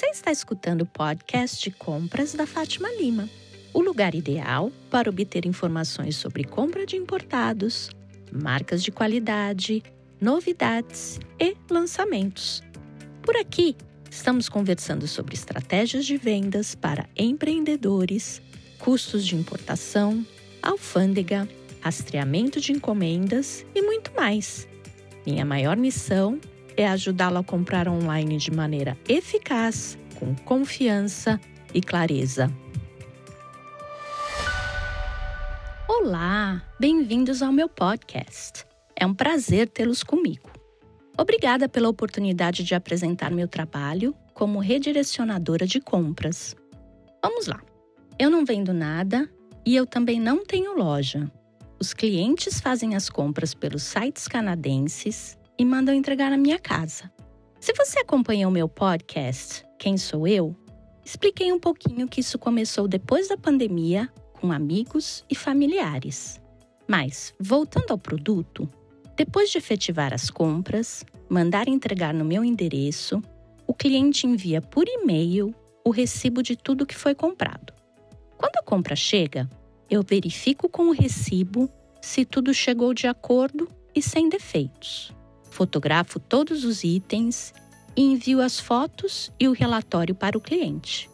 está 0.00 0.32
escutando 0.32 0.82
o 0.82 0.86
podcast 0.86 1.62
de 1.62 1.70
compras 1.70 2.32
da 2.32 2.46
Fátima 2.46 2.88
Lima, 2.98 3.28
o 3.74 3.80
lugar 3.82 4.14
ideal 4.14 4.72
para 4.90 5.10
obter 5.10 5.44
informações 5.44 6.16
sobre 6.16 6.44
compra 6.44 6.86
de 6.86 6.96
importados, 6.96 7.90
marcas 8.32 8.82
de 8.82 8.90
qualidade, 8.90 9.82
novidades 10.18 11.20
e 11.38 11.54
lançamentos. 11.70 12.62
Por 13.20 13.36
aqui, 13.36 13.76
estamos 14.10 14.48
conversando 14.48 15.06
sobre 15.06 15.34
estratégias 15.34 16.06
de 16.06 16.16
vendas 16.16 16.74
para 16.74 17.06
empreendedores, 17.14 18.40
custos 18.78 19.26
de 19.26 19.36
importação, 19.36 20.24
alfândega, 20.62 21.46
rastreamento 21.82 22.60
de 22.60 22.72
encomendas 22.72 23.66
e 23.74 23.82
muito 23.82 24.10
mais. 24.14 24.66
Minha 25.26 25.44
maior 25.44 25.76
missão 25.76 26.40
é 26.76 26.86
ajudá-lo 26.88 27.38
a 27.38 27.44
comprar 27.44 27.88
online 27.88 28.36
de 28.36 28.50
maneira 28.50 28.96
eficaz, 29.08 29.98
com 30.18 30.34
confiança 30.34 31.40
e 31.74 31.80
clareza. 31.80 32.52
Olá, 35.88 36.62
bem-vindos 36.80 37.42
ao 37.42 37.52
meu 37.52 37.68
podcast. 37.68 38.64
É 38.96 39.06
um 39.06 39.14
prazer 39.14 39.68
tê-los 39.68 40.02
comigo. 40.02 40.50
Obrigada 41.18 41.68
pela 41.68 41.88
oportunidade 41.88 42.64
de 42.64 42.74
apresentar 42.74 43.30
meu 43.30 43.46
trabalho 43.46 44.14
como 44.32 44.58
redirecionadora 44.58 45.66
de 45.66 45.80
compras. 45.80 46.56
Vamos 47.22 47.46
lá. 47.46 47.60
Eu 48.18 48.30
não 48.30 48.44
vendo 48.44 48.72
nada 48.72 49.28
e 49.64 49.76
eu 49.76 49.86
também 49.86 50.18
não 50.18 50.44
tenho 50.44 50.76
loja. 50.76 51.30
Os 51.78 51.92
clientes 51.92 52.60
fazem 52.60 52.94
as 52.94 53.10
compras 53.10 53.54
pelos 53.54 53.82
sites 53.82 54.26
canadenses 54.26 55.36
e 55.58 55.64
mandam 55.64 55.94
entregar 55.94 56.30
na 56.30 56.36
minha 56.36 56.58
casa. 56.58 57.10
Se 57.60 57.72
você 57.74 58.00
acompanha 58.00 58.48
o 58.48 58.50
meu 58.50 58.68
podcast, 58.68 59.64
Quem 59.78 59.96
Sou 59.96 60.26
Eu? 60.26 60.56
Expliquei 61.04 61.52
um 61.52 61.60
pouquinho 61.60 62.08
que 62.08 62.20
isso 62.20 62.38
começou 62.38 62.88
depois 62.88 63.28
da 63.28 63.36
pandemia, 63.36 64.10
com 64.32 64.50
amigos 64.50 65.24
e 65.30 65.34
familiares. 65.34 66.40
Mas, 66.88 67.32
voltando 67.38 67.92
ao 67.92 67.98
produto, 67.98 68.68
depois 69.16 69.50
de 69.50 69.58
efetivar 69.58 70.12
as 70.12 70.28
compras, 70.28 71.04
mandar 71.28 71.68
entregar 71.68 72.12
no 72.12 72.24
meu 72.24 72.44
endereço, 72.44 73.22
o 73.66 73.72
cliente 73.72 74.26
envia 74.26 74.60
por 74.60 74.88
e-mail 74.88 75.54
o 75.84 75.90
recibo 75.90 76.42
de 76.42 76.56
tudo 76.56 76.86
que 76.86 76.96
foi 76.96 77.14
comprado. 77.14 77.72
Quando 78.36 78.56
a 78.56 78.62
compra 78.62 78.96
chega, 78.96 79.48
eu 79.88 80.02
verifico 80.02 80.68
com 80.68 80.88
o 80.88 80.92
recibo 80.92 81.70
se 82.00 82.24
tudo 82.24 82.52
chegou 82.52 82.92
de 82.92 83.06
acordo 83.06 83.68
e 83.94 84.02
sem 84.02 84.28
defeitos 84.28 85.14
fotografo 85.52 86.18
todos 86.18 86.64
os 86.64 86.82
itens 86.82 87.54
e 87.94 88.02
envio 88.02 88.40
as 88.40 88.58
fotos 88.58 89.30
e 89.38 89.46
o 89.46 89.52
relatório 89.52 90.14
para 90.14 90.36
o 90.36 90.40
cliente. 90.40 91.08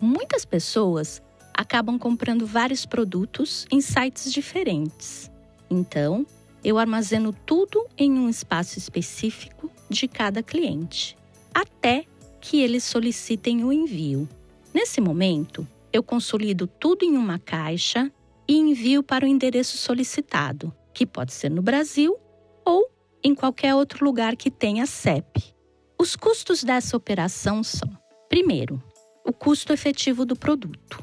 Muitas 0.00 0.44
pessoas 0.44 1.22
acabam 1.54 1.98
comprando 1.98 2.46
vários 2.46 2.86
produtos 2.86 3.66
em 3.70 3.80
sites 3.80 4.32
diferentes. 4.32 5.30
Então, 5.68 6.26
eu 6.62 6.78
armazeno 6.78 7.32
tudo 7.32 7.86
em 7.96 8.12
um 8.12 8.28
espaço 8.28 8.78
específico 8.78 9.70
de 9.88 10.06
cada 10.06 10.42
cliente, 10.42 11.16
até 11.54 12.04
que 12.40 12.60
eles 12.60 12.84
solicitem 12.84 13.64
o 13.64 13.72
envio. 13.72 14.28
Nesse 14.72 15.00
momento, 15.00 15.66
eu 15.92 16.02
consolido 16.02 16.66
tudo 16.66 17.04
em 17.04 17.16
uma 17.16 17.38
caixa 17.38 18.10
e 18.46 18.56
envio 18.56 19.02
para 19.02 19.24
o 19.24 19.28
endereço 19.28 19.76
solicitado, 19.76 20.72
que 20.92 21.06
pode 21.06 21.32
ser 21.32 21.50
no 21.50 21.62
Brasil 21.62 22.16
ou 22.64 22.90
em 23.22 23.34
qualquer 23.34 23.74
outro 23.74 24.04
lugar 24.04 24.36
que 24.36 24.50
tenha 24.50 24.86
CEP. 24.86 25.54
Os 25.98 26.16
custos 26.16 26.64
dessa 26.64 26.96
operação 26.96 27.62
são: 27.62 27.90
primeiro, 28.28 28.82
o 29.24 29.32
custo 29.32 29.72
efetivo 29.72 30.24
do 30.24 30.34
produto. 30.34 31.02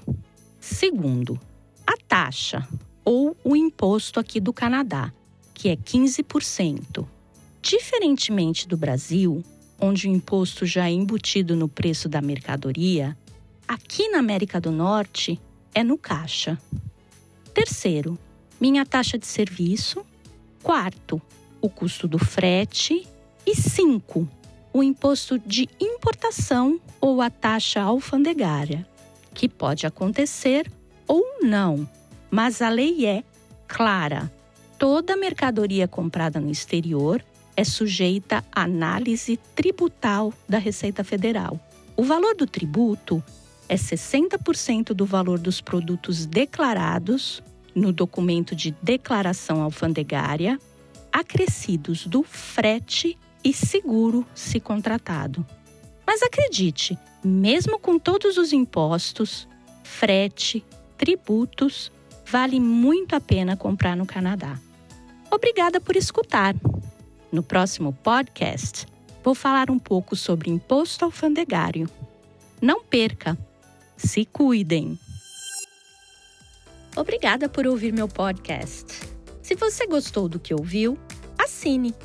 Segundo, 0.59 1.39
a 1.85 1.95
taxa 2.07 2.67
ou 3.06 3.38
o 3.44 3.56
imposto 3.56 4.19
aqui 4.19 4.39
do 4.39 4.51
Canadá, 4.51 5.13
que 5.53 5.69
é 5.69 5.75
15%. 5.75 7.07
Diferentemente 7.61 8.67
do 8.67 8.75
Brasil, 8.75 9.44
onde 9.79 10.07
o 10.07 10.11
imposto 10.11 10.66
já 10.66 10.89
é 10.89 10.91
embutido 10.91 11.56
no 11.56 11.67
preço 11.67 12.09
da 12.09 12.22
mercadoria, 12.22 13.17
aqui 13.67 14.09
na 14.09 14.19
América 14.19 14.59
do 14.59 14.72
Norte 14.72 15.39
é 15.73 15.83
no 15.83 15.97
caixa. 15.97 16.59
Terceiro, 17.53 18.17
minha 18.59 18.85
taxa 18.85 19.17
de 19.17 19.27
serviço. 19.27 20.06
Quarto, 20.63 21.22
o 21.62 21.69
custo 21.69 22.07
do 22.07 22.19
frete. 22.19 23.07
E 23.45 23.56
5. 23.56 24.28
O 24.73 24.84
imposto 24.84 25.40
de 25.40 25.69
importação 25.79 26.79
ou 27.00 27.22
a 27.22 27.29
taxa 27.29 27.81
alfandegária, 27.81 28.85
que 29.34 29.47
pode 29.47 29.88
acontecer 29.88 30.69
ou 31.07 31.23
não, 31.41 31.90
mas 32.29 32.62
a 32.62 32.68
lei 32.68 33.06
é 33.06 33.23
clara. 33.68 34.31
Toda 34.78 35.16
mercadoria 35.16 35.88
comprada 35.88 36.40
no 36.40 36.51
exterior 36.51 37.23
é 37.56 37.63
sujeita 37.63 38.44
à 38.51 38.63
análise 38.63 39.38
tributal 39.56 40.34
da 40.47 40.59
Receita 40.59 41.03
Federal. 41.03 41.59
O 41.95 42.03
valor 42.03 42.35
do 42.35 42.45
tributo 42.45 43.24
é 43.68 43.75
60% 43.75 44.94
do 44.94 45.06
valor 45.06 45.39
dos 45.39 45.59
produtos 45.59 46.25
declarados 46.25 47.41
no 47.74 47.91
documento 47.91 48.56
de 48.56 48.72
declaração 48.81 49.62
alfandegária 49.62 50.59
acrescidos 51.17 52.05
do 52.05 52.22
frete 52.22 53.17
e 53.44 53.51
seguro 53.51 54.23
se 54.35 54.59
contratado. 54.59 55.44
Mas 56.05 56.22
acredite, 56.22 56.97
mesmo 57.23 57.79
com 57.79 57.97
todos 57.97 58.38
os 58.38 58.53
impostos, 58.53 59.47
frete, 59.83 60.63
tributos, 60.95 61.91
vale 62.23 62.59
muito 62.59 63.16
a 63.16 63.19
pena 63.19 63.57
comprar 63.57 63.97
no 63.97 64.06
Canadá. 64.06 64.59
Obrigada 65.31 65.81
por 65.81 65.95
escutar. 65.95 66.56
No 67.31 67.41
próximo 67.41 67.94
podcast, 68.03 68.85
vou 69.23 69.33
falar 69.33 69.72
um 69.72 69.79
pouco 69.79 70.16
sobre 70.16 70.51
imposto 70.51 71.03
alfandegário. 71.03 71.89
Não 72.61 72.83
perca! 72.83 73.35
Se 73.97 74.23
cuidem! 74.23 75.00
Obrigada 76.95 77.50
por 77.50 77.66
ouvir 77.66 77.91
meu 77.91 78.07
podcast. 78.07 79.16
Se 79.47 79.56
você 79.56 79.88
gostou 79.88 80.28
do 80.28 80.41
que 80.41 80.53
ouviu, 80.53 80.97
assine. 81.38 81.96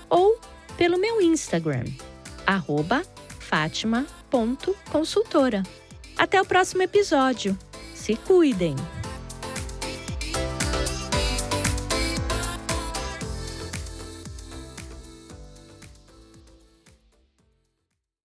ou 0.08 0.38
pelo 0.76 0.96
meu 0.96 1.20
Instagram, 1.20 1.86
fatima.consultora. 3.40 5.64
Até 6.16 6.40
o 6.40 6.46
próximo 6.46 6.84
episódio. 6.84 7.58
Se 7.96 8.14
cuidem! 8.14 8.76